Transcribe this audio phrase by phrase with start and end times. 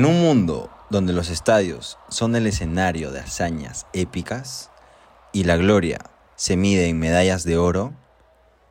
[0.00, 4.70] En un mundo donde los estadios son el escenario de hazañas épicas
[5.30, 5.98] y la gloria
[6.36, 7.92] se mide en medallas de oro,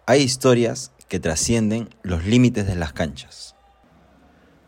[0.07, 3.53] hay historias que trascienden los límites de las canchas.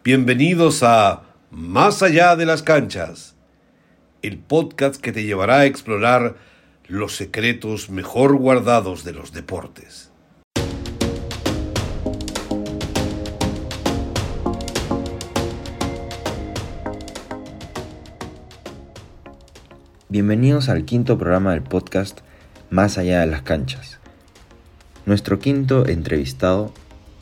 [0.04, 3.34] Bienvenidos a Más allá de las canchas,
[4.22, 6.36] el podcast que te llevará a explorar
[6.86, 10.11] los secretos mejor guardados de los deportes.
[20.12, 22.20] Bienvenidos al quinto programa del podcast
[22.70, 24.00] Más allá de las canchas.
[25.06, 26.74] Nuestro quinto entrevistado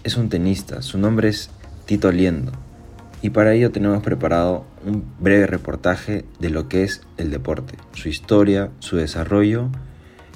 [0.03, 1.51] es un tenista, su nombre es
[1.85, 2.51] Tito Liendo,
[3.21, 8.09] y para ello tenemos preparado un breve reportaje de lo que es el deporte, su
[8.09, 9.69] historia, su desarrollo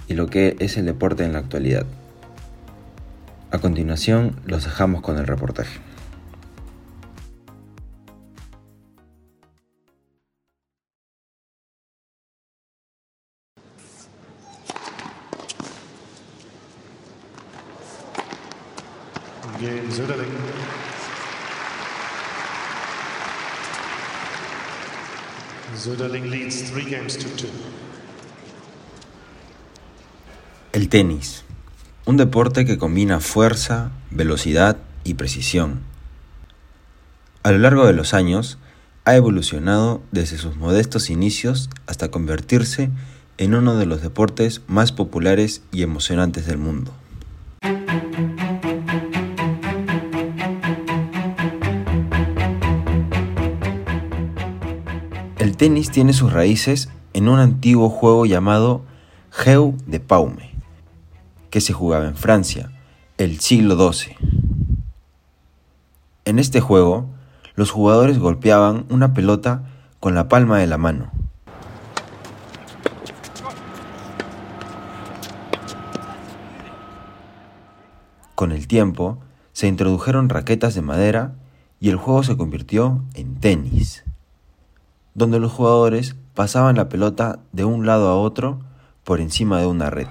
[0.07, 1.87] y lo que es el deporte en la actualidad.
[3.49, 5.79] A continuación los dejamos con el reportaje.
[30.71, 31.43] El tenis,
[32.05, 35.81] un deporte que combina fuerza, velocidad y precisión.
[37.43, 38.57] A lo largo de los años,
[39.05, 42.89] ha evolucionado desde sus modestos inicios hasta convertirse
[43.37, 46.93] en uno de los deportes más populares y emocionantes del mundo.
[55.53, 58.81] El tenis tiene sus raíces en un antiguo juego llamado
[59.29, 60.49] Jeu de Paume,
[61.51, 62.71] que se jugaba en Francia,
[63.19, 64.15] el siglo XII.
[66.25, 67.05] En este juego,
[67.53, 69.69] los jugadores golpeaban una pelota
[69.99, 71.11] con la palma de la mano.
[78.33, 79.19] Con el tiempo,
[79.51, 81.35] se introdujeron raquetas de madera
[81.79, 84.03] y el juego se convirtió en tenis,
[85.15, 88.59] donde los jugadores pasaban la pelota de un lado a otro
[89.03, 90.07] por encima de una red.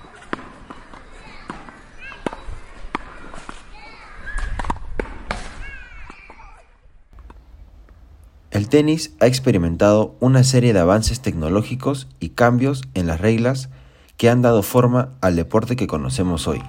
[8.50, 13.70] El tenis ha experimentado una serie de avances tecnológicos y cambios en las reglas
[14.18, 16.62] que han dado forma al deporte que conocemos hoy.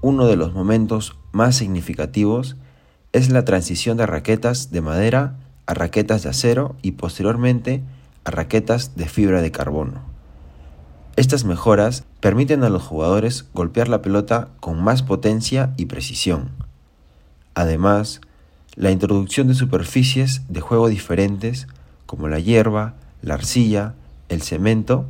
[0.00, 2.56] Uno de los momentos más significativos
[3.14, 5.36] es la transición de raquetas de madera
[5.66, 7.80] a raquetas de acero y posteriormente
[8.24, 10.02] a raquetas de fibra de carbono.
[11.14, 16.50] Estas mejoras permiten a los jugadores golpear la pelota con más potencia y precisión.
[17.54, 18.20] Además,
[18.74, 21.68] la introducción de superficies de juego diferentes
[22.06, 23.94] como la hierba, la arcilla,
[24.28, 25.06] el cemento,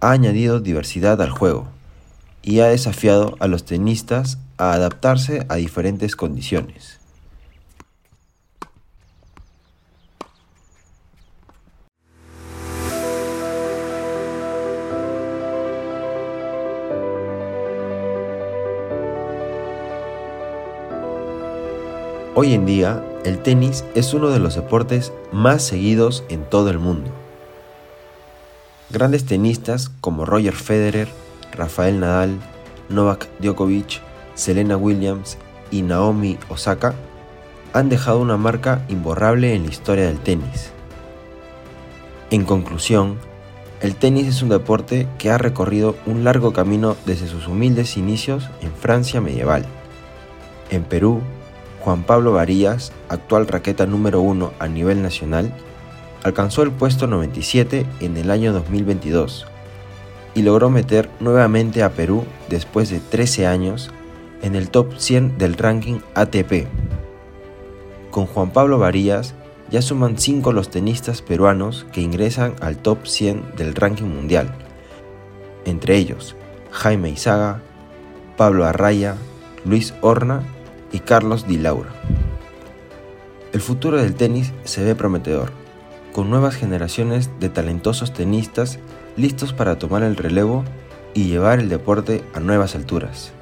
[0.00, 1.68] ha añadido diversidad al juego
[2.42, 6.97] y ha desafiado a los tenistas a adaptarse a diferentes condiciones.
[22.40, 26.78] Hoy en día, el tenis es uno de los deportes más seguidos en todo el
[26.78, 27.10] mundo.
[28.90, 31.08] Grandes tenistas como Roger Federer,
[31.50, 32.38] Rafael Nadal,
[32.88, 34.00] Novak Djokovic,
[34.36, 35.36] Serena Williams
[35.72, 36.94] y Naomi Osaka
[37.72, 40.70] han dejado una marca imborrable en la historia del tenis.
[42.30, 43.18] En conclusión,
[43.80, 48.48] el tenis es un deporte que ha recorrido un largo camino desde sus humildes inicios
[48.60, 49.66] en Francia medieval.
[50.70, 51.20] En Perú,
[51.88, 55.54] Juan Pablo Varías, actual raqueta número uno a nivel nacional,
[56.22, 59.46] alcanzó el puesto 97 en el año 2022
[60.34, 63.90] y logró meter nuevamente a Perú después de 13 años
[64.42, 66.66] en el top 100 del ranking ATP.
[68.10, 69.32] Con Juan Pablo Varías
[69.70, 74.54] ya suman 5 los tenistas peruanos que ingresan al top 100 del ranking mundial,
[75.64, 76.36] entre ellos
[76.70, 77.62] Jaime Izaga,
[78.36, 79.16] Pablo Arraya,
[79.64, 80.42] Luis Horna
[80.92, 81.90] y Carlos Di Laura.
[83.52, 85.50] El futuro del tenis se ve prometedor,
[86.12, 88.78] con nuevas generaciones de talentosos tenistas
[89.16, 90.64] listos para tomar el relevo
[91.14, 93.32] y llevar el deporte a nuevas alturas.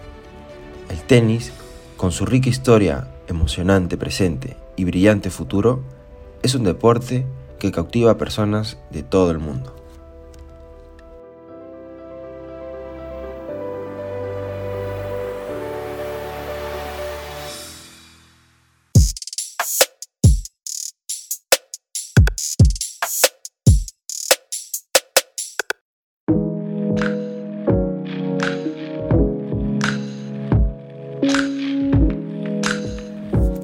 [0.89, 1.53] El tenis,
[1.97, 5.83] con su rica historia, emocionante presente y brillante futuro,
[6.43, 7.27] es un deporte
[7.59, 9.76] que cautiva a personas de todo el mundo.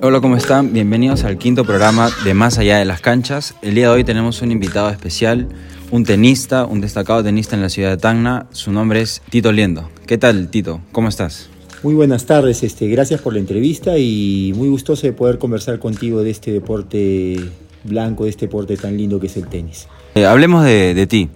[0.05, 0.73] Hola, ¿cómo están?
[0.73, 3.55] Bienvenidos al quinto programa de Más allá de las canchas.
[3.63, 5.47] El día de hoy tenemos un invitado especial,
[5.93, 8.47] un tenista, un destacado tenista en la ciudad de Tacna.
[8.51, 9.89] Su nombre es Tito Liendo.
[10.05, 10.81] ¿Qué tal, Tito?
[10.91, 11.49] ¿Cómo estás?
[11.85, 16.25] Muy buenas tardes, este, gracias por la entrevista y muy gustoso de poder conversar contigo
[16.25, 17.37] de este deporte
[17.85, 19.87] blanco, de este deporte tan lindo que es el tenis.
[20.17, 21.29] Eh, hablemos de, de ti.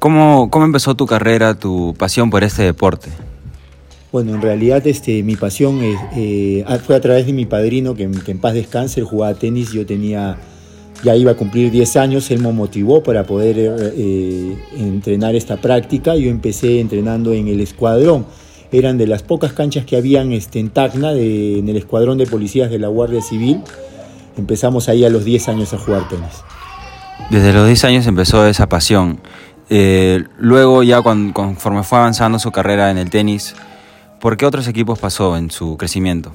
[0.00, 3.08] ¿Cómo, ¿Cómo empezó tu carrera, tu pasión por este deporte?
[4.12, 8.38] Bueno, en realidad este, mi pasión eh, fue a través de mi padrino, que, en
[8.38, 10.36] paz descanse, él jugaba tenis, yo tenía,
[11.04, 16.16] ya iba a cumplir 10 años, él me motivó para poder eh, entrenar esta práctica,
[16.16, 18.26] yo empecé entrenando en el escuadrón,
[18.72, 22.26] eran de las pocas canchas que habían este, en Tacna, de, en el escuadrón de
[22.26, 23.60] policías de la Guardia Civil,
[24.36, 26.42] empezamos ahí a los 10 años a jugar tenis.
[27.30, 29.20] Desde los 10 años empezó esa pasión.
[29.68, 33.54] Eh, luego ya cuando, conforme fue avanzando su carrera en el tenis,
[34.20, 36.32] ¿Por qué otros equipos pasó en su crecimiento?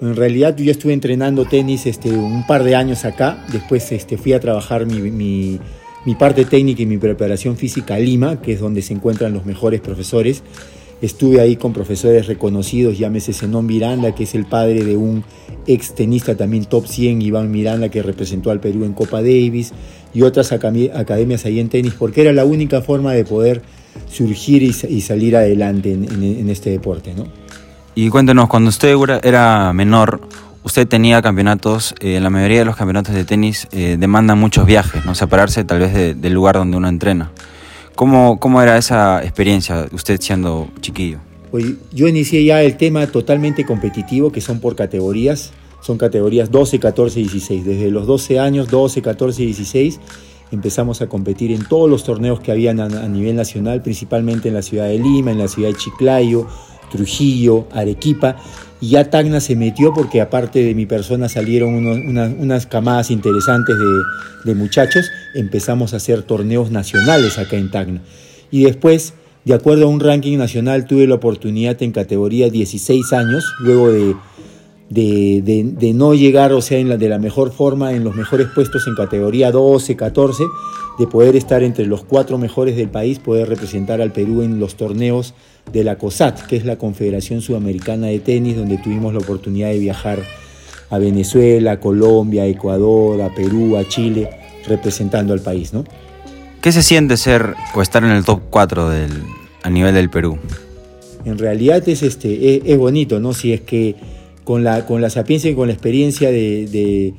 [0.00, 4.18] En realidad yo ya estuve entrenando tenis este, un par de años acá, después este,
[4.18, 5.58] fui a trabajar mi, mi,
[6.04, 9.46] mi, parte técnica y mi preparación física a Lima, que es donde se encuentran los
[9.46, 10.42] mejores profesores.
[11.00, 15.22] Estuve ahí con profesores reconocidos, llámese Zenón Miranda, que es el padre de un
[15.66, 19.72] ex tenista también top 100, Iván Miranda, que representó al Perú en Copa Davis,
[20.12, 23.62] y otras academias ahí en tenis, porque era la única forma de poder
[24.10, 27.14] surgir y, salir adelante en, este deporte.
[27.14, 27.26] ¿no?
[27.94, 30.20] Y cuéntenos, cuando usted era menor,
[30.64, 35.04] usted tenía campeonatos, eh, la mayoría de los campeonatos de tenis eh, demandan muchos viajes,
[35.04, 35.14] ¿no?
[35.14, 37.30] separarse tal vez de, del lugar donde uno entrena.
[37.98, 41.18] ¿Cómo, ¿Cómo era esa experiencia, usted siendo chiquillo?
[41.50, 45.50] Pues yo inicié ya el tema totalmente competitivo, que son por categorías.
[45.80, 47.64] Son categorías 12, 14 y 16.
[47.64, 49.98] Desde los 12 años, 12, 14 y 16,
[50.52, 54.54] empezamos a competir en todos los torneos que habían a, a, nivel nacional, principalmente en
[54.54, 56.46] la ciudad de Lima, en la ciudad de Chiclayo,
[56.90, 58.36] Trujillo, Arequipa.
[58.80, 64.50] Y ya Tacna se metió porque aparte de mi persona salieron unas camadas interesantes de,
[64.52, 65.10] de, muchachos.
[65.34, 68.00] Empezamos a hacer torneos nacionales acá en Tacna.
[68.50, 69.14] Y después,
[69.44, 74.14] de acuerdo a un ranking nacional, tuve la oportunidad en categoría 16 años, luego de
[74.90, 78.14] de, de, de, no llegar, o sea, en la, de la mejor forma, en los
[78.14, 80.44] mejores puestos en categoría 12, 14,
[80.98, 84.76] de poder estar entre los cuatro mejores del país, poder representar al Perú en los
[84.76, 85.34] torneos
[85.72, 89.78] de la COSAT, que es la Confederación Sudamericana de Tenis, donde tuvimos la oportunidad de
[89.78, 90.20] viajar
[90.90, 94.30] a Venezuela, a Colombia, a Ecuador, a Perú, a Chile,
[94.66, 95.84] representando al país, ¿no?
[96.62, 99.10] ¿Qué se siente ser o estar en el top 4 del,
[99.62, 100.38] a nivel del Perú?
[101.24, 103.34] En realidad es, este, es, es bonito, ¿no?
[103.34, 103.94] Si es que
[104.48, 107.12] con la, con la sapiencia y con la experiencia de, de,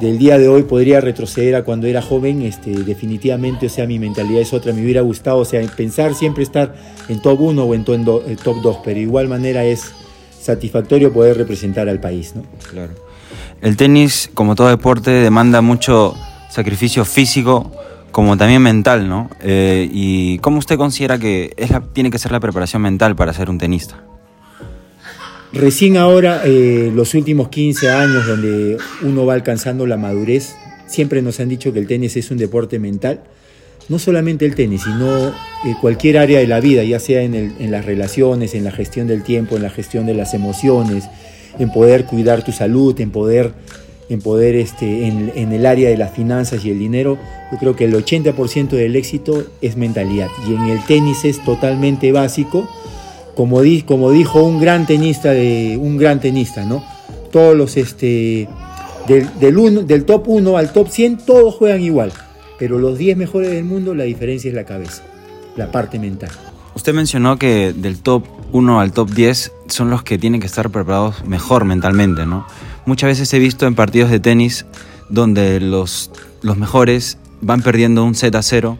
[0.00, 3.98] del día de hoy podría retroceder a cuando era joven, este, definitivamente, o sea, mi
[3.98, 6.74] mentalidad es otra, me hubiera gustado, o sea, pensar siempre estar
[7.08, 9.92] en top 1 o en top 2, top 2, pero de igual manera es
[10.38, 12.42] satisfactorio poder representar al país, ¿no?
[12.70, 12.92] Claro.
[13.62, 16.14] El tenis, como todo deporte, demanda mucho
[16.50, 17.72] sacrificio físico,
[18.10, 19.30] como también mental, ¿no?
[19.40, 21.56] Eh, ¿Y cómo usted considera que
[21.94, 24.04] tiene que ser la preparación mental para ser un tenista?
[25.54, 30.56] Recién ahora, eh, los últimos 15 años donde uno va alcanzando la madurez,
[30.88, 33.22] siempre nos han dicho que el tenis es un deporte mental.
[33.88, 35.32] No solamente el tenis, sino eh,
[35.80, 39.54] cualquier área de la vida, ya sea en, las relaciones, en la gestión del tiempo,
[39.54, 41.04] en la gestión de las emociones,
[41.60, 43.52] en poder cuidar tu salud, en poder,
[44.08, 47.16] en, poder este, en el área de las finanzas y el dinero.
[47.52, 52.10] Yo creo que el 80% del éxito es mentalidad y en el tenis es totalmente
[52.10, 52.68] básico
[53.36, 56.84] como, di, como, dijo un gran tenista de un gran tenista, ¿no?
[57.32, 58.48] Todos los este
[59.08, 62.12] del, del top 1 al top 100 todos juegan igual,
[62.58, 65.02] pero los 10 mejores del mundo la diferencia es la cabeza,
[65.56, 66.30] la parte mental.
[66.74, 70.70] Usted mencionó que del top 1 al top 10 son los que tienen que estar
[70.70, 72.46] preparados mejor mentalmente, ¿no?
[72.86, 74.66] Muchas veces he visto en partidos de tenis
[75.08, 76.10] donde los,
[76.42, 78.78] los mejores van perdiendo un set a cero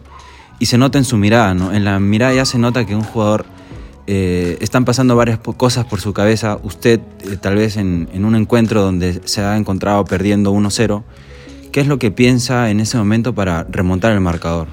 [0.59, 1.73] y se nota en su mirada, ¿no?
[1.73, 3.45] En la mirada ya se nota que un jugador
[4.07, 6.59] eh, están pasando varias cosas por su cabeza.
[6.63, 11.03] Usted, eh, tal vez en, un encuentro donde se ha encontrado perdiendo 1-0,
[11.71, 14.67] ¿qué es lo que piensa en ese momento para remontar el marcador?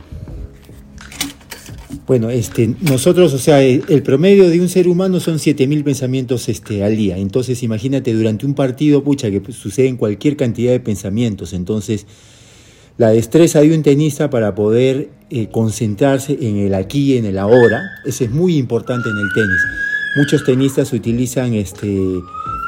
[2.07, 6.85] Bueno, este, nosotros, o sea, el promedio de un ser humano son 7000 pensamientos este,
[6.85, 7.17] al día.
[7.17, 11.53] Entonces, imagínate, durante un partido, pucha, que suceden cualquier cantidad de pensamientos.
[11.53, 12.07] Entonces,
[12.99, 17.83] la destreza de un tenista para poder eh, concentrarse en el aquí en el ahora,
[18.05, 19.63] eso es muy importante en el tenis.
[20.17, 21.89] Muchos tenistas utilizan este,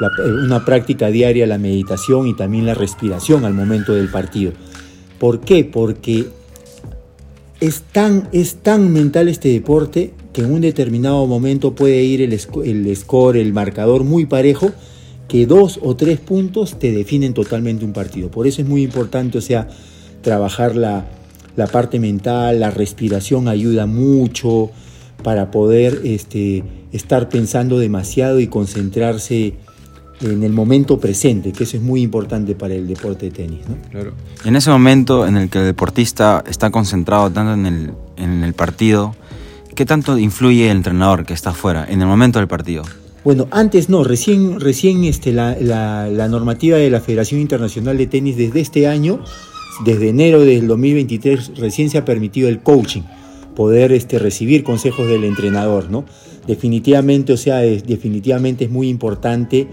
[0.00, 0.10] la,
[0.44, 4.52] una práctica diaria, la meditación y también la respiración al momento del partido.
[5.18, 5.64] ¿Por qué?
[5.64, 6.26] Porque
[7.60, 12.32] es tan, es tan mental este deporte que en un determinado momento puede ir el,
[12.64, 14.72] el score, el marcador muy parejo
[15.28, 18.30] que dos o tres puntos te definen totalmente un partido.
[18.30, 19.68] Por eso es muy importante, o sea,
[20.24, 21.06] trabajar la,
[21.54, 24.70] la parte mental, la respiración ayuda mucho
[25.22, 29.54] para poder este, estar pensando demasiado y concentrarse
[30.20, 33.60] en el momento presente, que eso es muy importante para el deporte de tenis.
[33.68, 33.76] ¿no?
[33.90, 34.12] Claro.
[34.44, 38.54] En ese momento en el que el deportista está concentrado tanto en el, en el
[38.54, 39.14] partido,
[39.74, 42.84] ¿qué tanto influye el entrenador que está afuera en el momento del partido?
[43.24, 48.06] Bueno, antes no, recién, recién este, la, la, la, normativa de la Federación Internacional de
[48.06, 49.20] Tenis desde este año,
[49.84, 53.02] desde enero del 2023, recién se ha permitido el coaching,
[53.54, 56.04] poder este, recibir consejos del entrenador, ¿no?
[56.46, 59.68] Definitivamente, o sea, es, definitivamente es muy importante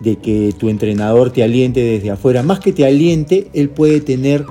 [0.00, 2.42] de que tu entrenador te aliente desde afuera.
[2.42, 4.44] Más que te aliente, él puede tener,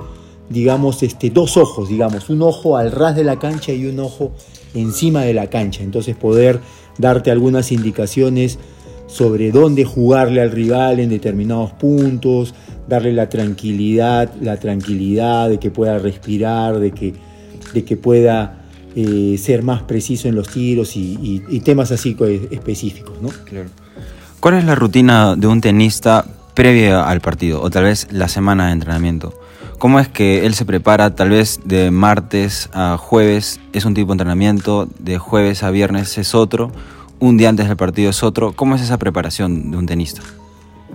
[0.48, 4.32] digamos, este, dos ojos, digamos, un ojo al ras de la cancha y un ojo
[4.74, 5.82] encima de la cancha.
[5.82, 6.60] Entonces poder
[6.98, 8.58] darte algunas indicaciones
[9.10, 12.54] sobre dónde jugarle al rival en determinados puntos,
[12.88, 17.14] darle la tranquilidad, la tranquilidad de que pueda respirar, de que,
[17.74, 18.64] de que pueda
[18.94, 22.16] eh, ser más preciso en los tiros y, temas así
[22.50, 23.28] específicos, ¿no?
[23.44, 23.68] Claro.
[24.40, 26.24] ¿Cuál es la rutina de un tenista
[26.54, 29.34] previa al partido o tal vez la semana de entrenamiento?
[29.78, 34.08] ¿Cómo es que él se prepara tal vez de martes a jueves es un tipo
[34.08, 36.70] de entrenamiento, de jueves a viernes es otro,
[37.20, 38.52] un día antes del partido es otro?
[38.54, 40.22] ¿Cómo es esa preparación de un tenista?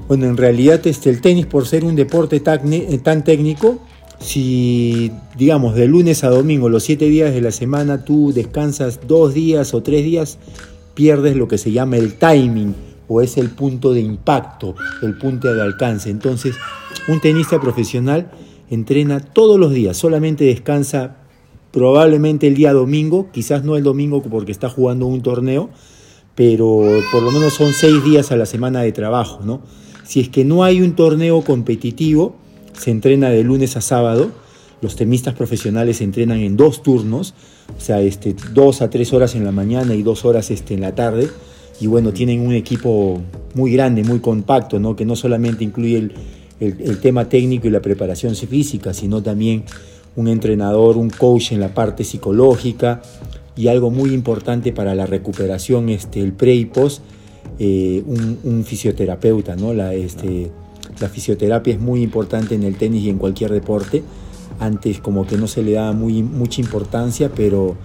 [0.08, 2.62] Bueno, en realidad este, el tenis por ser un deporte tan,
[3.02, 3.80] tan técnico,
[4.20, 9.34] si digamos de lunes a domingo, los siete días de la semana, tú descansas dos
[9.34, 10.38] días o tres días,
[10.94, 12.76] pierdes lo que se llama el timing
[13.08, 16.10] o es el punto de impacto, el punto de alcance.
[16.10, 16.56] Entonces,
[17.08, 18.32] un tenista profesional
[18.70, 21.18] entrena todos los días, solamente descansa
[21.72, 25.70] probablemente el día domingo, quizás no el domingo porque está jugando un torneo,
[26.36, 29.62] pero por lo menos son seis días a la semana de trabajo, ¿no?
[30.04, 32.36] Si es que no hay un torneo competitivo,
[32.78, 34.30] se entrena de lunes a sábado,
[34.82, 37.34] los tenistas profesionales entrenan en dos turnos,
[37.76, 40.82] o sea, este, dos a tres horas en la mañana y dos horas este, en
[40.82, 41.30] la tarde,
[41.80, 43.22] y bueno, tienen un equipo
[43.54, 44.96] muy grande, muy compacto, ¿no?
[44.96, 46.14] que no solamente incluye el,
[46.60, 49.64] el, el, tema técnico y la preparación física, sino también
[50.16, 53.02] un entrenador, un coach en la parte psicológica
[53.56, 57.02] y algo muy importante para la recuperación, este, el pre y post,
[57.60, 59.56] eh, un, fisioterapeuta.
[59.56, 59.74] ¿no?
[59.74, 60.52] La, este,
[61.00, 64.04] la fisioterapia es muy importante en el tenis y en cualquier deporte.
[64.60, 67.76] Antes como que no se le daba muy, mucha importancia, pero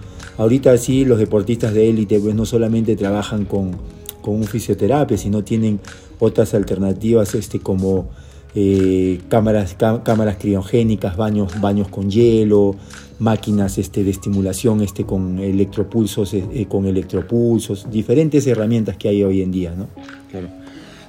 [0.41, 3.77] Ahorita sí, los deportistas de élite pues no solamente trabajan con,
[4.21, 5.79] con un fisioterapia, sino tienen
[6.19, 8.09] otras alternativas este, como
[8.53, 12.75] eh, cámaras, cámaras criogénicas, baños, baños con hielo,
[13.19, 19.41] máquinas este, de estimulación este, con electropulsos, eh, con electropulsos, diferentes herramientas que hay hoy
[19.41, 19.73] en día.
[19.77, 19.87] ¿no?
[20.29, 20.47] Claro.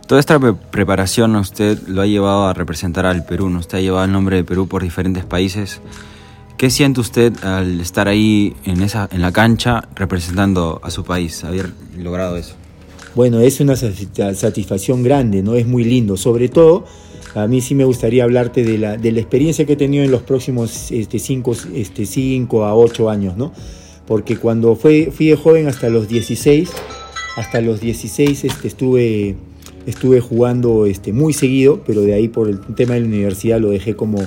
[0.07, 3.61] Toda esta preparación usted lo ha llevado a representar al Perú, ¿no?
[3.61, 5.81] usted ha llevado el nombre de Perú por diferentes países.
[6.59, 11.43] ¿Qué siente usted al estar ahí en, esa, en la cancha representando a su país,
[11.43, 12.55] haber logrado eso?
[13.15, 15.55] Bueno, es una satisfacción grande, ¿no?
[15.55, 16.17] Es muy lindo.
[16.17, 16.85] Sobre todo,
[17.35, 20.11] a mí sí me gustaría hablarte de la, de la experiencia que he tenido en
[20.11, 23.53] los próximos 5 este, cinco, este, cinco a 8 años, ¿no?
[24.07, 26.71] Porque cuando fui, de joven hasta los 16,
[27.37, 29.37] hasta los 16 este, estuve,
[29.87, 33.71] estuve jugando este, muy seguido, pero de ahí por el tema de la universidad lo
[33.71, 34.21] dejé como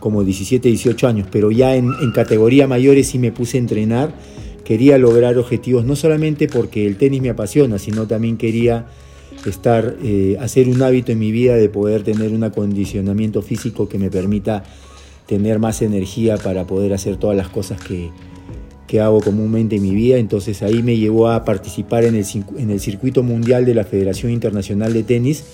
[0.00, 4.14] como 17, 18 años, pero ya en, en, categoría mayores sí me puse a entrenar.
[4.64, 8.86] Quería lograr objetivos, no solamente porque el tenis me apasiona, sino también quería
[9.46, 13.98] estar, eh, hacer un hábito en mi vida de poder tener un acondicionamiento físico que
[13.98, 14.64] me permita
[15.26, 18.10] tener más energía para poder hacer todas las cosas que,
[18.86, 20.16] que hago comúnmente en mi vida.
[20.16, 22.24] Entonces ahí me llevó a participar en el,
[22.56, 25.44] en el circuito mundial de la Federación Internacional de Tenis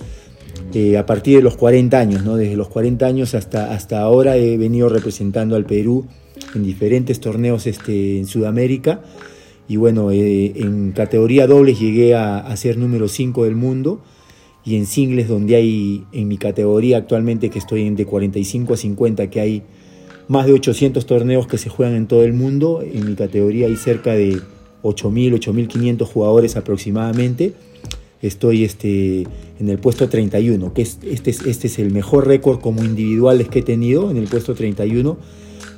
[0.73, 2.37] eh, a partir de los 40 años, ¿no?
[2.37, 6.07] desde los 40 años hasta, hasta ahora he venido representando al Perú
[6.55, 9.03] en diferentes torneos este, en Sudamérica
[9.69, 14.01] y bueno, eh, en categoría dobles llegué a, a, ser número 5 del mundo.
[14.67, 18.77] Y en singles donde hay en mi categoría actualmente que estoy en de 45 a
[18.79, 19.63] 50 que hay
[20.29, 23.77] más de 800 torneos que se juegan en todo el mundo, en mi categoría hay
[23.77, 24.41] cerca de
[24.83, 27.53] 8.000, 8.500 jugadores aproximadamente.
[28.23, 29.27] Estoy este,
[29.61, 33.49] en el puesto 31, que es, este, es, este es el mejor récord como individuales
[33.49, 35.19] que he tenido, en el puesto 31,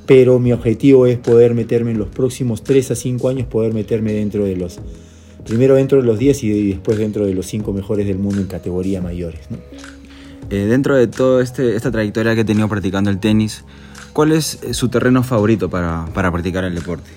[0.07, 4.13] pero mi objetivo es poder meterme en los próximos 3 a 5 años, poder meterme
[4.13, 4.79] dentro de los,
[5.45, 8.47] primero dentro de los 10 y después dentro de los 5 mejores del mundo en
[8.47, 9.41] categoría mayores.
[9.51, 9.57] ¿no?
[10.49, 13.65] Eh, dentro de toda este, esta trayectoria que he tenido practicando el tenis,
[14.13, 17.09] ¿cuál es su terreno favorito para, para practicar el deporte?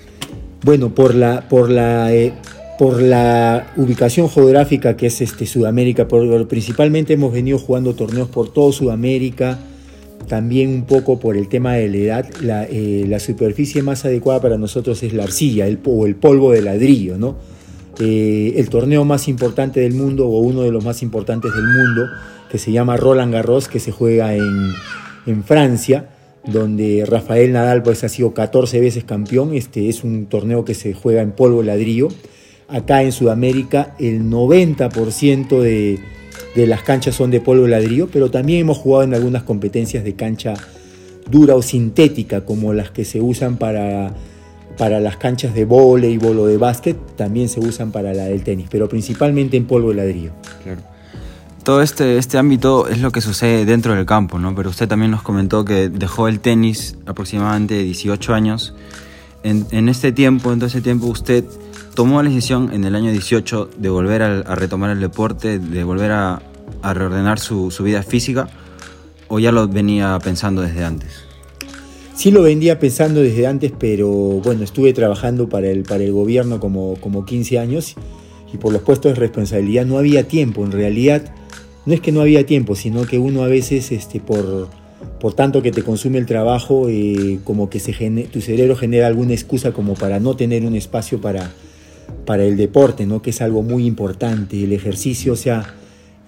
[0.63, 2.33] Bueno, por la, por la eh,
[2.81, 8.51] por la ubicación geográfica que es este, Sudamérica, por, principalmente hemos venido jugando torneos por
[8.51, 9.59] todo Sudamérica,
[10.27, 14.57] también un poco por el tema de la edad, la, eh, superficie más adecuada para
[14.57, 17.35] nosotros es la arcilla o el polvo de ladrillo, ¿no?
[17.99, 22.07] Eh, el torneo más importante del mundo o uno de los más importantes del mundo,
[22.49, 24.71] que se llama Roland Garros, que se juega en,
[25.25, 26.09] en Francia,
[26.45, 29.53] donde Rafael Nadal pues, ha sido 14 veces campeón.
[29.53, 32.07] Este es un torneo que se juega en polvo ladrillo.
[32.67, 35.99] Acá en Sudamérica el 90% de,
[36.55, 40.15] de las canchas son de polvo ladrillo, pero también hemos jugado en algunas competencias de
[40.15, 40.53] cancha
[41.29, 44.13] dura o sintética, como las que se usan para
[44.77, 48.67] para las canchas de voleibol o de básquet también se usan para la del tenis,
[48.71, 50.31] pero principalmente en polvo ladrillo.
[50.63, 50.81] Claro.
[51.63, 54.55] Todo este, este ámbito es lo que sucede dentro del campo, ¿no?
[54.55, 58.73] Pero usted también nos comentó que dejó el tenis aproximadamente 18 años.
[59.43, 61.45] En, en este tiempo, en todo ese tiempo, usted
[61.95, 66.11] tomó la decisión en el año 18 de volver a, retomar el deporte, de volver
[66.11, 66.41] a,
[66.81, 68.49] reordenar su, vida física,
[69.27, 71.09] o ya lo venía pensando desde antes?
[72.15, 76.59] Sí lo vendía pensando desde antes, pero bueno, estuve trabajando para el, para el gobierno
[76.59, 77.95] como, como 15 años
[78.53, 80.63] y por los puestos de responsabilidad no había tiempo.
[80.63, 81.33] En realidad,
[81.85, 84.67] no es que no había tiempo, sino que uno a veces, este, por,
[85.19, 87.93] por tanto que te consume el trabajo, eh, como que se
[88.31, 91.51] tu cerebro genera alguna excusa como para no tener un espacio para,
[92.25, 93.21] para el deporte, ¿no?
[93.21, 94.63] que es algo muy importante.
[94.63, 95.75] El ejercicio, o sea,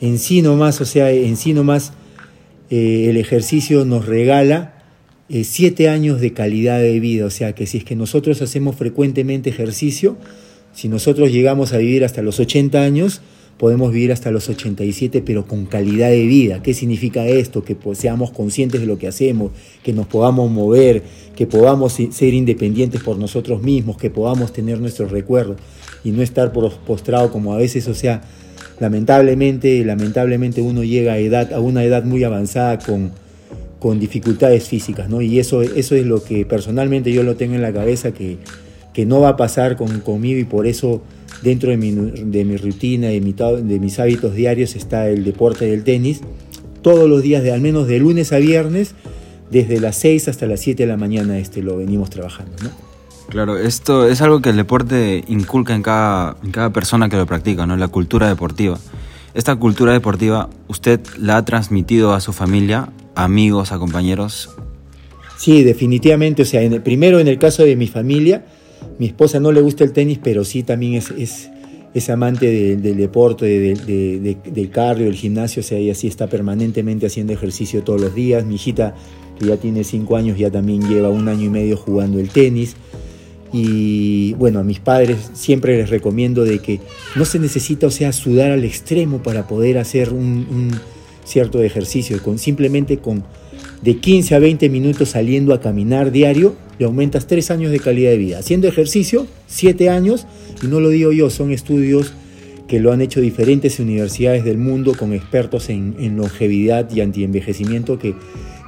[0.01, 1.93] en sí nomás, o sea, en sí nomás
[2.69, 4.83] eh, el ejercicio nos regala
[5.29, 7.25] eh, siete años de calidad de vida.
[7.25, 10.17] O sea que si es que nosotros hacemos frecuentemente ejercicio,
[10.73, 13.21] si nosotros llegamos a vivir hasta los 80 años,
[13.57, 16.61] podemos vivir hasta los 87, pero con calidad de vida.
[16.61, 17.63] ¿Qué significa esto?
[17.63, 19.51] Que seamos conscientes de lo que hacemos,
[19.83, 21.03] que nos podamos mover,
[21.35, 25.57] que podamos ser independientes por nosotros mismos, que podamos tener nuestros recuerdos
[26.03, 28.21] y no estar postrado como a veces, o sea,
[28.79, 33.11] lamentablemente, lamentablemente uno llega a, edad, a una edad muy avanzada con,
[33.79, 35.21] con dificultades físicas, ¿no?
[35.21, 38.37] Y eso, eso es lo que personalmente yo lo tengo en la cabeza, que,
[38.93, 41.01] que no va a pasar con, conmigo y por eso
[41.41, 45.65] dentro de mi, de mi rutina y de, de mis hábitos diarios está el deporte
[45.65, 46.21] del tenis.
[46.81, 48.95] Todos los días, de, al menos de lunes a viernes,
[49.49, 52.69] desde las 6 hasta las 7 de la mañana este, lo venimos trabajando, ¿no?
[53.29, 57.25] Claro, esto es algo que el deporte inculca en cada, en cada persona que lo
[57.25, 57.75] practica, ¿no?
[57.77, 58.77] La cultura deportiva.
[59.33, 62.89] Esta cultura deportiva, ¿usted la ha transmitido a su familia?
[63.15, 64.49] amigos, a compañeros?
[65.37, 66.43] Sí, definitivamente.
[66.43, 68.45] O sea, en el, primero en el caso de mi familia,
[68.99, 73.45] mi esposa no le gusta el tenis, pero sí también es, amante de, del deporte,
[73.45, 75.61] de, de, del cardio, del gimnasio.
[75.61, 78.45] O sea, ella sí está permanentemente haciendo ejercicio todos los días.
[78.45, 78.95] Mi hijita,
[79.39, 82.75] que ya tiene cinco años, ya también lleva un año y medio jugando el tenis.
[83.51, 86.79] Y bueno, a mis padres siempre les recomiendo de que
[87.15, 90.71] no se necesita, o sea, sudar al extremo para poder hacer un, un
[91.23, 93.23] cierto ejercicio, con, simplemente con
[93.83, 98.11] de 15 a 20 minutos saliendo a caminar diario, le aumentas 3 años de calidad
[98.11, 98.39] de vida.
[98.39, 100.25] Haciendo ejercicio, 7 años,
[100.61, 102.13] y no lo digo yo, son estudios
[102.67, 107.99] que lo han hecho diferentes universidades del mundo con expertos en, en longevidad y antienvejecimiento,
[107.99, 108.15] que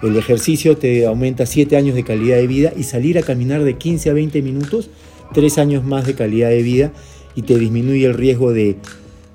[0.03, 3.77] el ejercicio te aumenta 7 años de calidad de vida y salir a caminar de
[3.77, 4.89] 15 a 20 minutos,
[5.33, 6.91] 3 años más de calidad de vida
[7.35, 8.75] y te disminuye el riesgo de...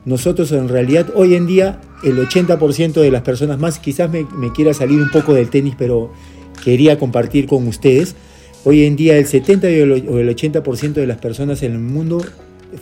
[0.05, 4.73] Nosotros en realidad hoy en día el 80% de las personas más, quizás me, quiera
[4.73, 6.13] salir un poco del tenis, pero
[6.65, 8.17] quería compartir con ustedes.
[8.65, 12.23] Hoy en día el 70 o el 80% de las personas en el mundo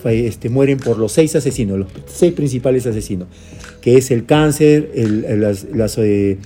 [0.05, 3.29] este, mueren por los seis asesinos, los seis principales asesinos,
[3.81, 5.67] que es el cáncer, las,
[5.99, 6.39] eh,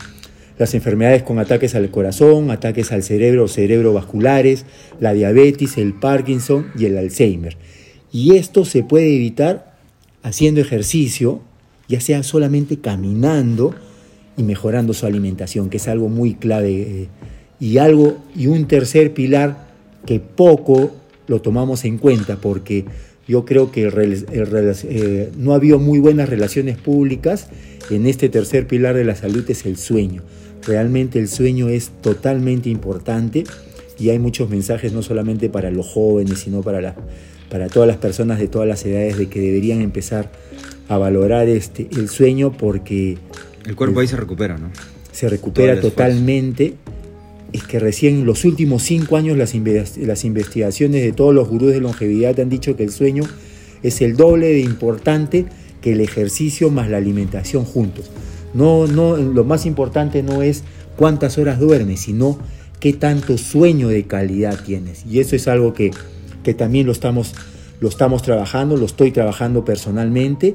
[0.58, 4.64] las, enfermedades con ataques al corazón, ataques al cerebro, cerebrovasculares,
[5.00, 7.56] la diabetes, el Parkinson y el Alzheimer.
[8.12, 9.71] Y esto se puede evitar
[10.22, 11.40] haciendo ejercicio,
[11.88, 13.74] ya sea solamente caminando
[14.36, 16.72] y mejorando su alimentación, que es algo muy clave.
[16.72, 17.08] Eh,
[17.60, 19.68] y algo, y un tercer pilar
[20.04, 20.90] que poco
[21.28, 22.84] lo tomamos en cuenta, porque
[23.28, 27.48] yo creo que eh, no ha habido muy buenas relaciones públicas
[27.90, 30.22] en este tercer pilar de la salud es el sueño.
[30.66, 33.44] Realmente el sueño es totalmente importante
[33.98, 36.94] y hay muchos mensajes no solamente para los jóvenes, sino para,
[37.52, 40.32] para todas las personas de todas las edades de que deberían empezar
[40.88, 43.18] a valorar este, el sueño porque...
[43.66, 44.70] El cuerpo ahí se recupera, ¿no?
[45.12, 46.76] Se recupera totalmente.
[47.52, 49.54] Es que recién los últimos cinco años las,
[49.98, 53.24] las investigaciones de todos los gurús de longevidad han dicho que el sueño
[53.82, 55.44] es el doble de importante
[55.82, 58.10] que el ejercicio más la alimentación juntos.
[58.54, 60.64] No, no, lo más importante no es
[60.96, 62.38] cuántas horas duermes, sino
[62.80, 65.04] qué tanto sueño de calidad tienes.
[65.06, 65.90] Y eso es algo que,
[66.42, 67.34] que también lo estamos
[67.82, 70.54] lo estamos trabajando, lo estoy trabajando personalmente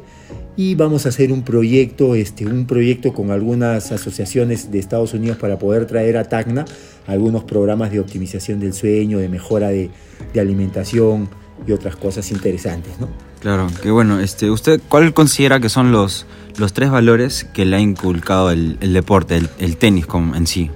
[0.55, 5.37] y vamos a hacer un proyecto, este, un proyecto con algunas asociaciones de Estados Unidos
[5.37, 6.63] para poder traer a Tacna
[7.05, 9.89] algunos programas de optimización del sueño, de mejora de,
[10.33, 11.27] de alimentación
[11.67, 13.09] y otras cosas interesantes, ¿no?
[13.41, 16.25] Claro, que bueno, este, ¿usted cuál considera que son los,
[16.57, 20.47] los tres valores que le ha inculcado el, el deporte, el, el tenis como en
[20.47, 20.71] sí?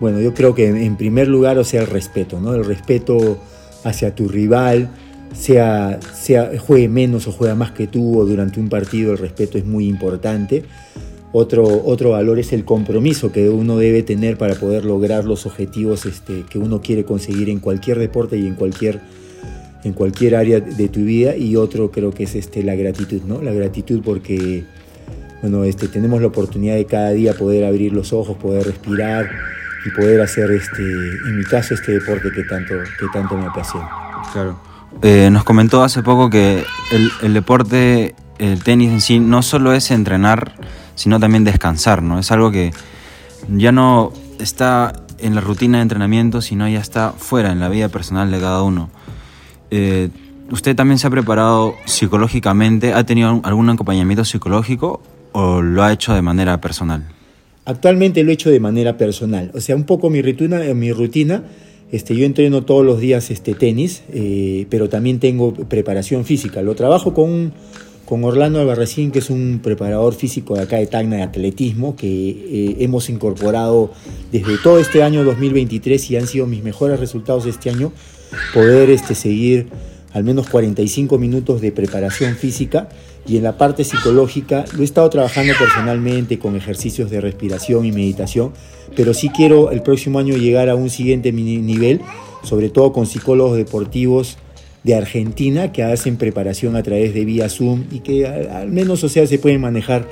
[0.00, 2.54] Bueno, yo creo que en primer lugar, o sea, el respeto, ¿no?
[2.54, 3.38] El respeto
[3.84, 4.88] hacia tu rival,
[5.34, 9.58] sea, sea juegue menos o juega más que tú o durante un partido, el respeto
[9.58, 10.64] es muy importante.
[11.32, 16.06] Otro, otro valor es el compromiso que uno debe tener para poder lograr los objetivos
[16.06, 19.00] este, que uno quiere conseguir en cualquier deporte y en cualquier,
[19.82, 21.36] en cualquier área de tu vida.
[21.36, 23.42] Y otro creo que es este, la gratitud, ¿no?
[23.42, 24.62] La gratitud porque
[25.42, 29.28] bueno, este, tenemos la oportunidad de cada día poder abrir los ojos, poder respirar
[29.84, 33.88] y poder hacer, este, en mi caso, este deporte que tanto, que tanto me apasiona.
[34.32, 34.58] Claro.
[35.02, 36.64] Eh, nos comentó hace poco que
[37.22, 40.54] el, deporte, el tenis en sí, no solo es entrenar,
[40.94, 42.18] sino también descansar, ¿no?
[42.18, 42.72] Es algo que
[43.48, 47.88] ya no está en la rutina de entrenamiento, sino ya está fuera, en la vida
[47.88, 48.90] personal de cada uno.
[49.70, 50.10] Eh,
[50.50, 52.94] ¿Usted también se ha preparado psicológicamente?
[52.94, 57.04] ¿Ha tenido algún acompañamiento psicológico o lo ha hecho de manera personal?
[57.64, 59.50] Actualmente lo he hecho de manera personal.
[59.54, 61.44] O sea, un poco mi rutina, mi rutina
[61.94, 66.60] este, yo entreno todos los días este, tenis, eh, pero también tengo preparación física.
[66.60, 67.52] Lo trabajo con,
[68.04, 72.08] con Orlando Albarracín, que es un preparador físico de acá de Tacna de atletismo, que
[72.08, 73.92] eh, hemos incorporado
[74.32, 77.92] desde todo este año 2023 y han sido mis mejores resultados este año,
[78.52, 79.68] poder este, seguir
[80.12, 82.88] al menos 45 minutos de preparación física
[83.26, 87.92] y en la parte psicológica lo he estado trabajando personalmente con ejercicios de respiración y
[87.92, 88.52] meditación,
[88.96, 92.00] pero sí quiero el próximo año llegar a un siguiente nivel,
[92.42, 94.36] sobre todo con psicólogos deportivos
[94.82, 99.08] de Argentina que hacen preparación a través de vía Zoom y que al menos, o
[99.08, 100.06] se pueden manejar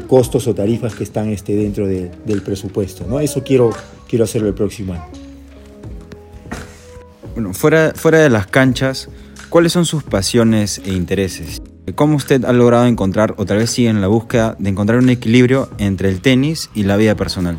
[0.00, 3.06] costos o tarifas que están este, dentro de, del presupuesto.
[3.06, 3.20] ¿no?
[3.20, 3.70] Eso quiero,
[4.08, 5.04] quiero hacerlo el próximo año.
[7.34, 9.08] Bueno, fuera, fuera de las canchas,
[9.48, 11.60] ¿cuáles son sus pasiones e intereses?
[11.96, 15.10] ¿Cómo usted ha logrado encontrar, o tal vez sigue en la búsqueda de encontrar un
[15.10, 17.56] equilibrio entre el tenis y la vida personal?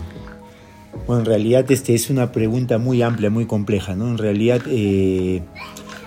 [1.06, 4.08] Bueno, en realidad este es una pregunta muy amplia, muy compleja, ¿no?
[4.08, 5.42] En realidad, eh,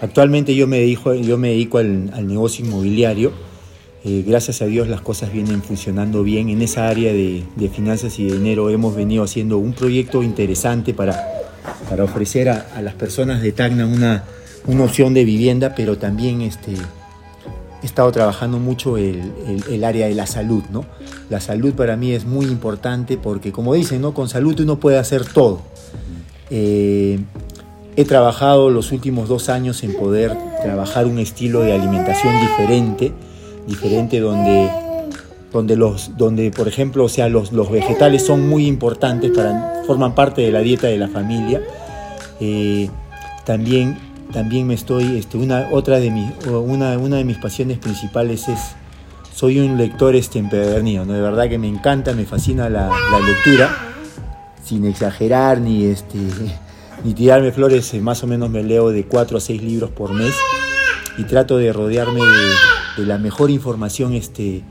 [0.01, 3.33] actualmente yo me dedico, yo me dedico al, negocio inmobiliario.
[4.03, 6.49] Eh, gracias a Dios las cosas vienen funcionando bien.
[6.49, 11.23] En esa área de, finanzas y de dinero hemos venido haciendo un proyecto interesante para,
[12.03, 14.25] ofrecer a, a las personas de Tacna una,
[14.67, 16.77] una opción de vivienda, pero también este,
[17.87, 19.33] he estado trabajando mucho el,
[19.71, 20.85] el, área de la salud, ¿no?
[21.31, 24.13] La salud para mí es muy importante porque, como dicen, ¿no?
[24.13, 25.61] Con salud uno puede hacer todo.
[26.51, 27.21] Eh,
[27.95, 33.13] he trabajado los últimos dos años en poder trabajar un estilo de alimentación diferente,
[33.69, 34.69] diferente donde,
[35.53, 40.43] donde, los, donde por ejemplo, sea, los, los vegetales son muy importantes, para, forman parte
[40.43, 41.63] de la dieta de la familia.
[42.41, 42.91] Eh,
[43.45, 43.97] también
[44.33, 48.61] también me estoy, este, una, otra de mis, una, una de mis pasiones principales es,
[49.35, 53.71] soy un lector este, empedernido, de verdad que me encanta, me fascina la, la lectura,
[54.65, 56.19] sin exagerar ni, este,
[57.05, 60.13] ni tirarme flores, eh, más o menos me leo de 4 a 6 libros por
[60.13, 60.35] mes
[61.19, 64.63] y trato de rodearme de, de la mejor información, este,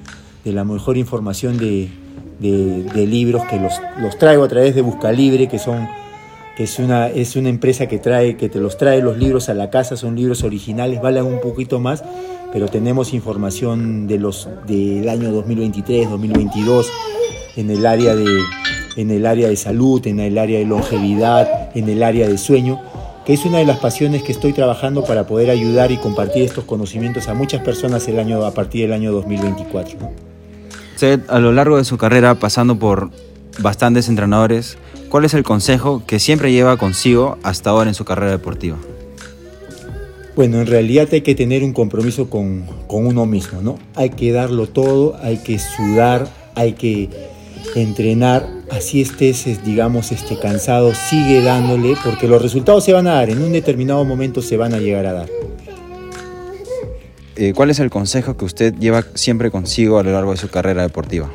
[0.44, 1.89] de la mejor información de,
[2.39, 5.88] de, de libros que los, los traigo a través de Buscalibre, que son
[6.56, 9.54] que es una, es una empresa que, trae, que te los trae los libros a
[9.54, 12.04] la casa, son libros originales, valen un poquito más,
[12.54, 16.89] pero tenemos información de los, del año 2023, 2022,
[17.58, 18.26] en el, área de,
[18.96, 22.82] en el área de salud, en el área de longevidad, en el área de sueño,
[23.26, 26.63] que es una de las pasiones que estoy trabajando para poder ayudar y compartir estos
[26.63, 29.98] conocimientos a muchas personas el año, a partir del año 2024.
[30.94, 33.10] Usted, a lo largo de su carrera, pasando por
[33.60, 34.78] bastantes entrenadores,
[35.10, 38.78] ¿cuál es el consejo que siempre lleva consigo hasta ahora en su carrera deportiva?
[40.36, 43.80] Bueno, en realidad hay que tener un compromiso con, con, uno mismo, ¿no?
[43.96, 47.10] Hay que darlo todo, hay que sudar, hay que
[47.76, 53.30] entrenar, así estés, digamos, este, cansado, sigue dándole, porque los resultados se van a dar,
[53.30, 55.30] en un determinado momento se van a llegar a dar.
[57.38, 60.50] Eh, ¿Cuál es el consejo que usted lleva siempre consigo a lo largo de su
[60.50, 61.30] carrera deportiva?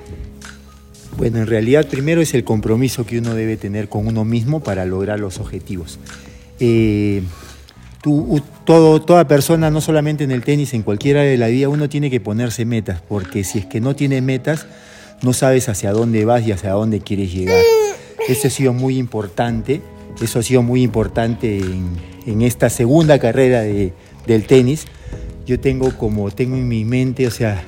[1.20, 4.87] Bueno, en realidad primero es el compromiso que uno debe tener con uno mismo para
[4.87, 5.98] lograr los objetivos.
[6.61, 7.20] Eh,
[8.02, 12.09] tú, toda persona, no solamente en el tenis, en cualquiera de la vida, uno tiene
[12.11, 14.66] que ponerse metas, porque si es que no tiene metas,
[15.20, 17.62] no sabes hacia dónde vas y hacia dónde quieres llegar.
[18.26, 19.83] Eso ha sido muy importante,
[20.22, 23.92] eso ha sido muy importante en, en esta segunda carrera de,
[24.26, 24.87] del tenis,
[25.44, 27.62] yo tengo como, tengo en mi mente, o sea,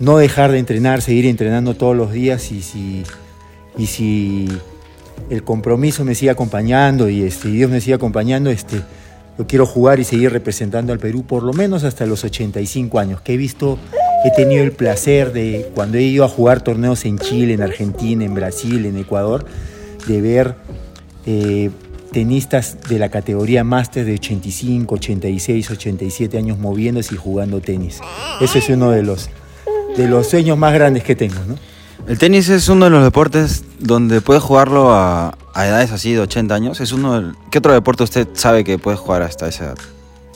[0.00, 3.02] no dejar de entrenar, seguir entrenando todos los días y si,
[3.76, 4.48] y si
[5.30, 8.82] el compromiso me sigue acompañando y este, Dios me sigue acompañando, este,
[9.38, 13.20] yo quiero jugar y seguir representando al Perú por lo menos hasta los 85 años,
[13.20, 13.78] que he visto,
[14.24, 18.24] he tenido el placer de, cuando he ido a jugar torneos en Chile, en Argentina,
[18.24, 19.46] en Brasil, en Ecuador,
[20.06, 20.54] de ver
[21.26, 21.70] eh,
[22.12, 28.00] tenistas de la categoría máster de 85, 86, 87 años moviéndose y jugando tenis.
[28.40, 29.28] Ese es uno de los,
[29.98, 31.34] de los sueños más grandes que tengo.
[31.46, 31.56] ¿no?
[32.06, 36.20] El tenis es uno de los deportes donde puede jugarlo a, a edades así de
[36.20, 36.80] 80 años.
[36.80, 39.78] Es uno del- ¿Qué otro deporte usted sabe que puede jugar hasta esa edad?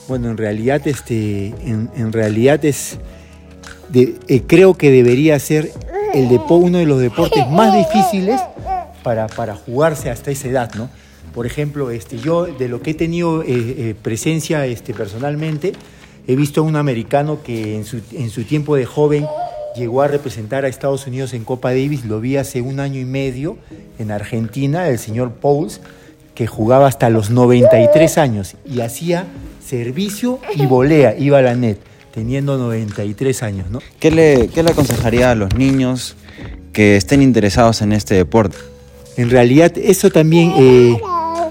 [0.09, 2.99] Bueno, en realidad, este, en, en realidad es,
[3.89, 5.73] de- eh, creo que debería ser
[6.13, 8.39] el uno de los deportes más difíciles
[9.03, 10.91] para, para jugarse hasta esa edad, ¿no?
[11.33, 15.73] Por ejemplo, este, yo de lo que he tenido eh, eh, presencia este, personalmente,
[16.27, 19.25] he visto a un americano que en su, en su tiempo de joven
[19.77, 23.05] llegó a representar a Estados Unidos en Copa Davis, lo vi hace un año y
[23.05, 23.57] medio
[23.99, 25.81] en Argentina, el señor Pauls,
[26.35, 29.27] que jugaba hasta los 93 años y hacía
[29.65, 31.79] servicio y volea, iba a la net,
[32.13, 33.81] teniendo 93 años, ¿no?
[33.99, 36.17] ¿Qué le, qué le aconsejaría a los niños
[36.73, 38.57] que estén interesados en este deporte?
[39.17, 40.99] En realidad, eso también, eh,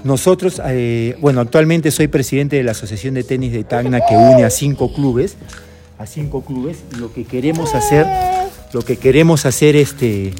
[0.02, 4.44] nosotros, eh, bueno, actualmente soy presidente de la Asociación de Tenis de Tacna que une
[4.44, 5.36] a cinco clubes,
[6.02, 8.06] a cinco clubes, y lo que queremos hacer,
[8.72, 10.34] lo que queremos hacer, este,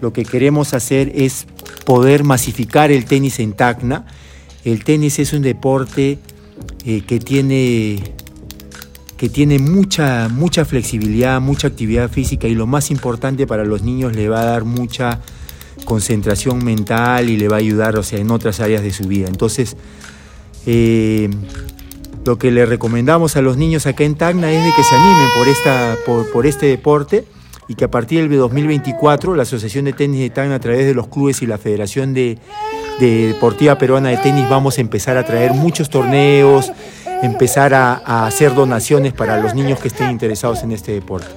[0.00, 1.46] lo que queremos hacer es
[1.84, 4.06] poder masificar el tenis en Tacna.
[4.64, 6.18] El tenis es un deporte
[6.84, 8.14] eh, que tiene
[9.16, 14.16] que tiene mucha, mucha flexibilidad, mucha actividad física y lo más importante para los niños
[14.16, 15.20] le va a dar mucha
[15.84, 19.28] concentración mental y le va a ayudar, o sea, en otras áreas de su vida.
[19.28, 19.76] Entonces,
[20.66, 21.30] eh,
[22.24, 25.28] lo que le recomendamos a los niños acá en Tacna es de que se animen
[25.34, 25.96] por, esta,
[26.32, 27.24] por, este deporte
[27.68, 30.94] y que a partir del 2024 la Asociación de Tenis de Tacna a través de
[30.94, 32.38] los clubes y la Federación de,
[33.00, 36.72] de Deportiva Peruana de Tenis vamos a empezar a traer muchos torneos,
[37.22, 41.28] empezar a, hacer donaciones para los niños que estén interesados en este deporte.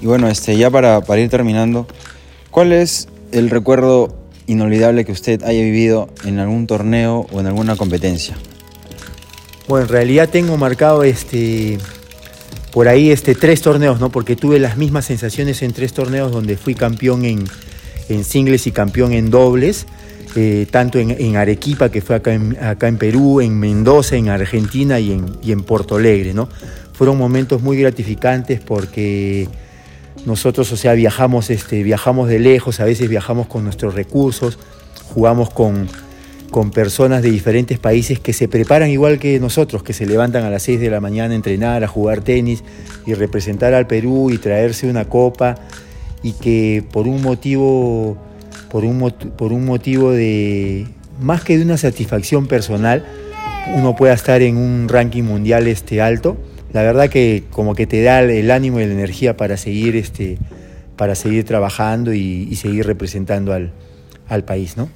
[0.00, 1.86] Y bueno, este, ya para ir terminando,
[2.50, 4.14] ¿cuál es el recuerdo
[4.46, 8.36] inolvidable que usted haya vivido en algún torneo o en alguna competencia?
[9.66, 11.78] Bueno, en realidad tengo marcado este
[12.72, 14.10] por ahí este tres torneos, ¿no?
[14.10, 17.44] Porque tuve las mismas sensaciones en tres torneos donde fui campeón en,
[18.08, 19.86] en singles y campeón en dobles,
[20.34, 24.98] eh, tanto en, Arequipa, que fue acá en, acá en Perú, en Mendoza, en Argentina
[24.98, 26.48] y en, y en Porto Alegre, ¿no?
[26.92, 29.48] Fueron momentos muy gratificantes porque
[30.26, 34.58] nosotros, o sea, viajamos, este, viajamos de lejos, a veces viajamos con nuestros recursos,
[35.14, 35.88] jugamos con,
[36.54, 40.50] con personas de diferentes países que se preparan igual que nosotros, que se levantan a
[40.50, 42.62] las 6 de la mañana a entrenar, a jugar tenis
[43.04, 45.56] y representar al Perú y traerse una copa
[46.22, 48.16] y que por un motivo,
[48.70, 50.86] por un, por un motivo de,
[51.20, 53.04] más que de una satisfacción personal,
[53.74, 56.36] uno pueda estar en un ranking mundial este, alto.
[56.72, 60.38] La verdad que como que te da el ánimo y la energía para seguir, este,
[60.94, 63.72] para seguir trabajando y, y seguir representando al,
[64.28, 64.88] al país, ¿no?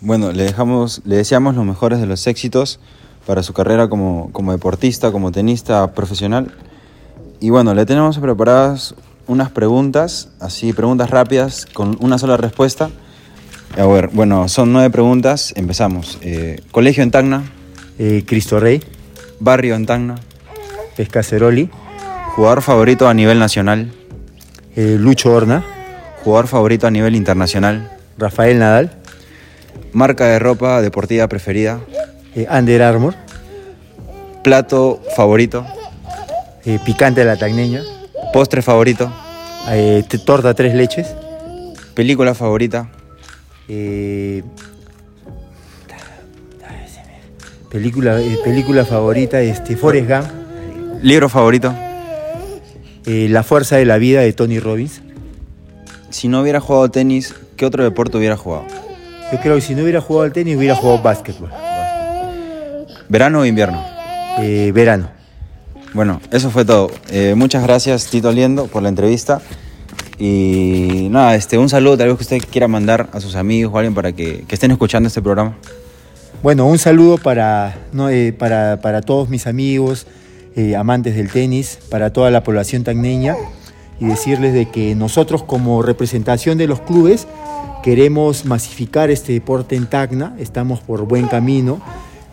[0.00, 2.78] Bueno, le, dejamos, le deseamos los mejores de los éxitos
[3.26, 6.54] para su carrera como, como deportista, como tenista profesional.
[7.40, 8.94] Y bueno, le tenemos preparadas
[9.26, 12.90] unas preguntas, así preguntas rápidas con una sola respuesta.
[13.76, 16.18] A ver, bueno, son nueve preguntas, empezamos.
[16.22, 17.42] Eh, colegio en Tacna,
[18.00, 18.80] Eh, Cristo Rey,
[19.40, 20.14] barrio en Tacna,
[20.96, 21.68] Pescaceroli,
[22.36, 23.90] jugador favorito a nivel nacional,
[24.76, 25.64] eh, Lucho Horna,
[26.22, 28.97] jugador favorito a nivel internacional, Rafael Nadal,
[29.92, 31.80] marca de ropa deportiva preferida,
[32.34, 33.14] eh, Under Armour,
[34.42, 35.66] plato favorito,
[36.64, 37.82] eh, Picante de la Tacneña,
[38.32, 39.12] postre favorito,
[39.70, 41.08] eh, Torta Tres Leches,
[41.94, 42.90] película favorita,
[43.68, 44.42] eh,
[47.70, 51.74] película, eh, película favorita, este, Forrest Gump, libro favorito.
[53.04, 55.00] La Fuerza de la Vida de Tony Robbins.
[56.10, 58.66] Si no hubiera jugado tenis, ¿qué otro deporte hubiera jugado?
[59.32, 61.50] Yo creo que si no hubiera jugado al tenis, hubiera jugado básquetbol.
[63.08, 63.84] ¿Verano o invierno?
[64.38, 65.10] Eh, verano.
[65.92, 66.90] Bueno, eso fue todo.
[67.10, 69.40] Eh, muchas gracias, Tito Liendo, por la entrevista.
[70.18, 73.76] Y nada, este, un saludo tal vez que usted quiera mandar a sus amigos o
[73.76, 75.56] a alguien para que, que estén escuchando este programa.
[76.42, 80.06] Bueno, un saludo para, no, eh, para, para todos mis amigos,
[80.54, 83.34] eh, amantes del tenis, para toda la población tacneña
[84.00, 87.26] y decirles de que nosotros como representación de los clubes
[87.88, 91.80] queremos masificar este deporte en Tacna, estamos por buen camino.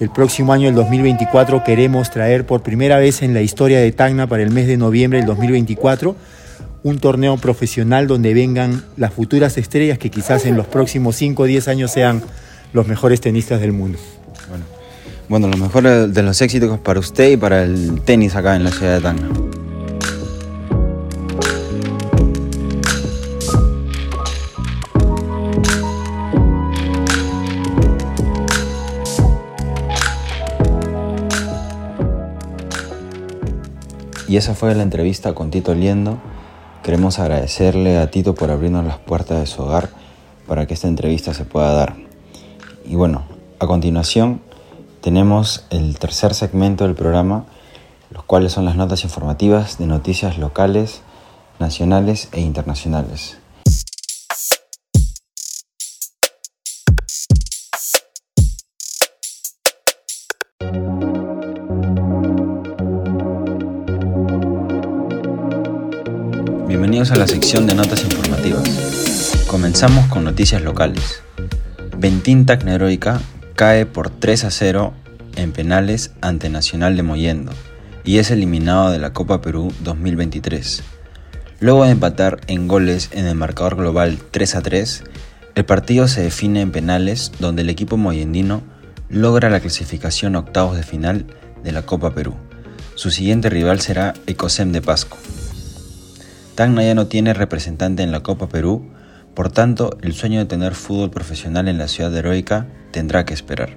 [0.01, 4.27] El próximo año, el 2024, queremos traer por primera vez en la historia de Tacna
[4.27, 6.13] para el mes de noviembre del 2024
[6.83, 11.45] un torneo profesional donde vengan las futuras estrellas que quizás en los próximos 5 o
[11.45, 12.21] 10 años sean
[12.73, 13.97] los mejores tenistas del mundo.
[14.49, 14.65] Bueno,
[15.29, 18.71] bueno, lo mejor de los éxitos para usted y para el tenis acá en la
[18.71, 19.29] ciudad de Tacna.
[34.27, 36.17] Y esa fue la entrevista con Tito Liendo.
[36.81, 39.89] Queremos agradecerle a Tito por abrirnos las puertas de su hogar
[40.47, 41.95] para que esta entrevista se pueda dar.
[42.85, 43.23] Y bueno,
[43.59, 44.41] a continuación
[45.01, 47.45] tenemos el tercer segmento del programa,
[48.09, 51.01] los cuales son las notas informativas de noticias locales,
[51.59, 53.37] nacionales e internacionales.
[66.95, 69.43] Bienvenidos a la sección de notas informativas.
[69.47, 71.21] Comenzamos con noticias locales.
[71.97, 73.19] Ventín Tacneroica
[73.53, 74.93] cae por 3 a 0
[75.35, 77.51] en penales ante Nacional de Moyendo
[78.05, 80.83] y es eliminado de la Copa Perú 2023.
[81.59, 85.03] Luego de empatar en goles en el marcador global 3 a 3,
[85.55, 88.63] el partido se define en penales donde el equipo moyendino
[89.09, 91.25] logra la clasificación a octavos de final
[91.61, 92.35] de la Copa Perú.
[92.93, 95.17] Su siguiente rival será Ecosem de Pasco.
[96.55, 98.89] Tacna ya no tiene representante en la Copa Perú,
[99.33, 103.71] por tanto el sueño de tener fútbol profesional en la ciudad heroica tendrá que esperar.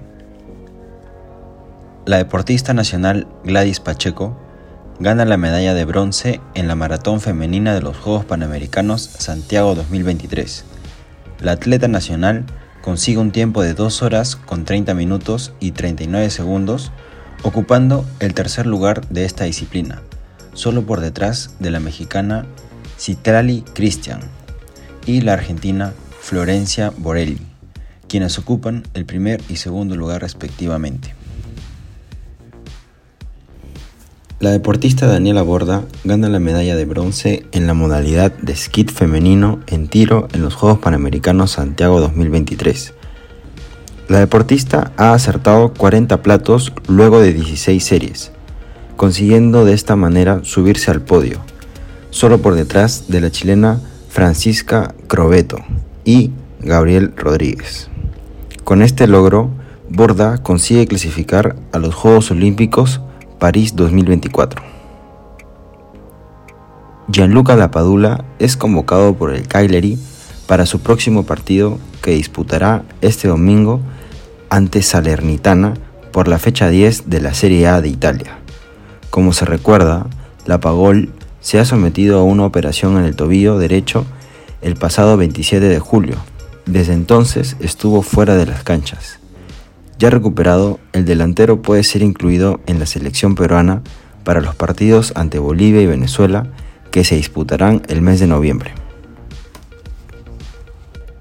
[2.05, 4.39] La deportista nacional Gladys Pacheco
[4.97, 10.63] gana la medalla de bronce en la maratón femenina de los Juegos Panamericanos Santiago 2023.
[11.41, 12.45] La atleta nacional
[12.81, 16.93] consigue un tiempo de 2 horas con 30 minutos y 39 segundos,
[17.43, 20.01] ocupando el tercer lugar de esta disciplina,
[20.53, 22.45] solo por detrás de la mexicana
[22.99, 24.19] Citrali Christian
[25.05, 27.39] y la argentina Florencia Borelli,
[28.07, 31.15] quienes ocupan el primer y segundo lugar respectivamente.
[34.39, 39.59] La deportista Daniela Borda gana la medalla de bronce en la modalidad de skit femenino
[39.67, 42.93] en tiro en los Juegos Panamericanos Santiago 2023.
[44.07, 48.31] La deportista ha acertado 40 platos luego de 16 series,
[48.95, 51.41] consiguiendo de esta manera subirse al podio,
[52.09, 55.57] solo por detrás de la chilena Francisca Crobeto
[56.03, 57.89] y Gabriel Rodríguez.
[58.63, 59.49] Con este logro,
[59.89, 63.01] Borda consigue clasificar a los Juegos Olímpicos
[63.39, 64.61] París 2024.
[67.11, 69.97] Gianluca Lapadula es convocado por el Cagliari
[70.45, 73.81] para su próximo partido que disputará este domingo
[74.49, 75.73] ante Salernitana
[76.11, 78.39] por la fecha 10 de la Serie A de Italia.
[79.09, 80.07] Como se recuerda,
[80.45, 81.09] Lapagol
[81.49, 84.05] se ha sometido a una operación en el tobillo derecho
[84.61, 86.15] el pasado 27 de julio.
[86.67, 89.17] Desde entonces estuvo fuera de las canchas.
[89.97, 93.81] Ya recuperado, el delantero puede ser incluido en la selección peruana
[94.23, 96.45] para los partidos ante Bolivia y Venezuela
[96.91, 98.75] que se disputarán el mes de noviembre.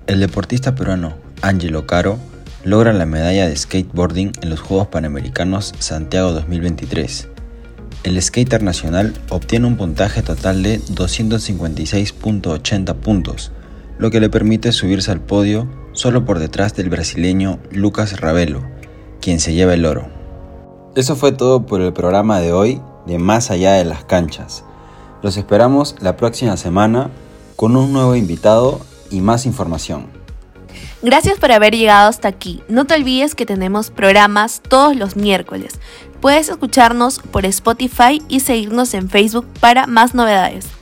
[0.06, 2.18] El deportista peruano Angelo Caro
[2.64, 7.28] logra la medalla de skateboarding en los Juegos Panamericanos Santiago 2023
[8.04, 13.50] el skater nacional obtiene un puntaje total de 256.80 puntos,
[13.98, 18.62] lo que le permite subirse al podio solo por detrás del brasileño Lucas Ravelo,
[19.20, 20.08] quien se lleva el oro.
[20.94, 24.62] Eso fue todo por el programa de hoy de Más allá de las canchas.
[25.22, 27.10] Los esperamos la próxima semana
[27.56, 30.18] con un nuevo invitado y más información.
[31.00, 32.62] Gracias por haber llegado hasta aquí.
[32.68, 35.78] No te olvides que tenemos programas todos los miércoles.
[36.20, 40.77] Puedes escucharnos por Spotify y seguirnos en Facebook para más novedades.